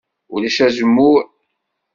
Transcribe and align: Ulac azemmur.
Ulac 0.33 0.57
azemmur. 0.65 1.21